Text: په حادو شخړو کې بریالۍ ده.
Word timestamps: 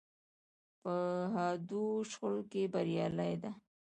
په 0.81 0.93
حادو 1.33 1.83
شخړو 2.09 2.41
کې 2.51 2.61
بریالۍ 2.73 3.33
ده. 3.41 3.51